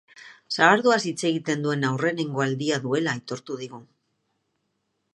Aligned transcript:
Sagardoaz 0.53 0.97
hitz 1.11 1.19
egiten 1.31 1.67
duen 1.67 1.87
aurrenengo 1.91 2.45
aldia 2.49 2.83
duela 2.89 3.17
aitortu 3.17 3.63
digu. 3.65 3.85